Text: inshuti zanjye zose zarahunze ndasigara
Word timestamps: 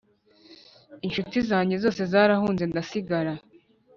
inshuti 1.05 1.37
zanjye 1.49 1.75
zose 1.83 2.01
zarahunze 2.11 2.63
ndasigara 2.71 3.33